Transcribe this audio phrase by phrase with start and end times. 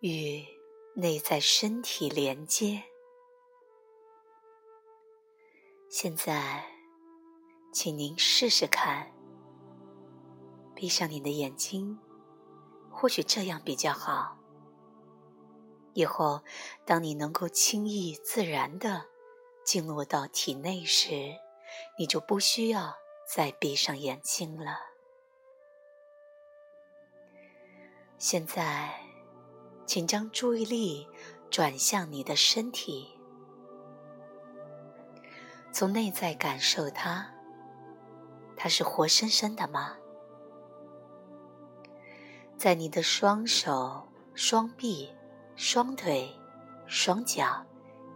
[0.00, 0.46] 与
[0.94, 2.82] 内在身体连接。
[5.90, 6.64] 现在，
[7.70, 9.12] 请您试试看，
[10.74, 11.98] 闭上你的眼睛，
[12.90, 14.38] 或许这样比较好。
[15.92, 16.42] 以后，
[16.86, 19.04] 当你能够轻易自然的
[19.66, 21.34] 进入到体内时，
[21.98, 22.94] 你就不需要
[23.28, 24.78] 再闭上眼睛了。
[28.16, 29.09] 现在，
[29.90, 31.04] 请将注意力
[31.50, 33.10] 转向你的身体。
[35.72, 37.28] 从内在感受它，
[38.56, 39.96] 它是活生生的吗？
[42.56, 45.12] 在你的双手、双臂、
[45.56, 46.32] 双腿、
[46.86, 47.66] 双脚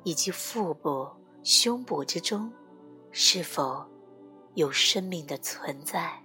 [0.04, 1.10] 以及腹部、
[1.42, 2.52] 胸部之中，
[3.10, 3.84] 是否
[4.54, 6.23] 有生命的存在？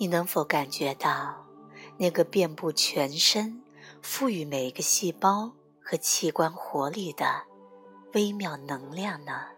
[0.00, 1.44] 你能否感觉到
[1.98, 3.62] 那个遍布全身、
[4.00, 5.52] 赋予每一个细胞？
[5.82, 7.42] 和器官活力的
[8.14, 9.48] 微妙能量呢？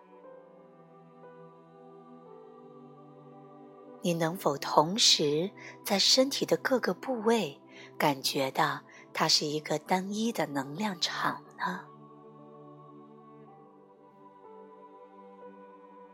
[4.01, 5.49] 你能否同时
[5.85, 7.61] 在身体的各个部位
[7.97, 8.81] 感觉到
[9.13, 11.85] 它是一个单一的能量场呢？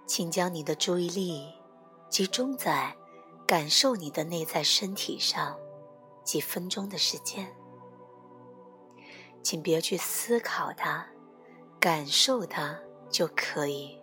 [0.05, 1.49] 请将你的注意力
[2.11, 2.95] 集中在
[3.49, 5.59] 感受你的内在身体上
[6.23, 7.51] 几分钟的时间。
[9.43, 11.09] 请别去思考它，
[11.81, 13.99] 感受它就可以。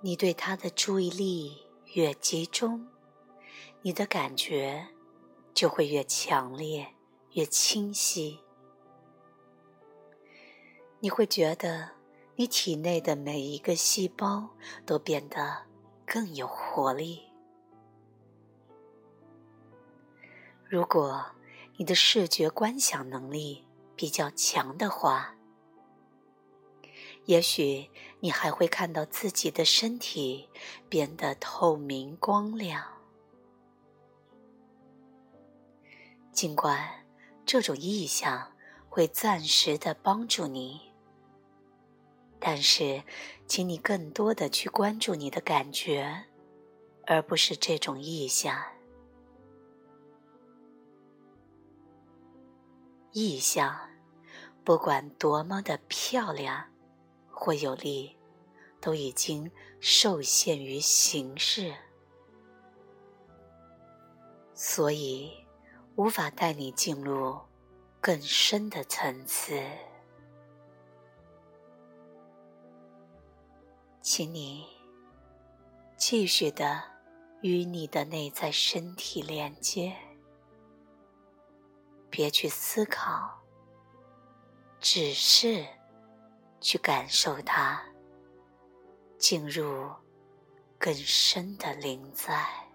[0.00, 2.86] 你对他的注意力越集中，
[3.82, 4.86] 你的感觉
[5.52, 6.94] 就会越强烈、
[7.32, 8.38] 越清晰。
[11.00, 11.90] 你会觉得
[12.36, 14.50] 你体内的每一个细胞
[14.86, 15.66] 都变得
[16.06, 17.24] 更有活力。
[20.68, 21.24] 如果
[21.76, 23.64] 你的视觉观想能力
[23.96, 25.34] 比较强的话，
[27.24, 27.90] 也许
[28.20, 30.48] 你还会看到自己的身体
[30.88, 32.84] 变得透明光亮。
[36.32, 37.04] 尽管
[37.46, 38.52] 这种意象
[38.88, 40.92] 会暂时的帮助你，
[42.38, 43.02] 但是，
[43.46, 46.26] 请你更多的去关注你的感觉，
[47.06, 48.56] 而不是这种意象。
[53.12, 53.90] 意象，
[54.62, 56.66] 不管多么的漂亮。
[57.40, 58.16] 或有力，
[58.80, 61.72] 都已经受限于形式，
[64.54, 65.46] 所以
[65.94, 67.38] 无法带你进入
[68.00, 69.62] 更深的层次。
[74.02, 74.66] 请你
[75.96, 76.82] 继续的
[77.42, 79.96] 与你的内在身体连接，
[82.10, 83.44] 别去思考，
[84.80, 85.77] 只是。
[86.60, 87.82] 去感受它，
[89.18, 89.90] 进入
[90.78, 92.67] 更深的灵在。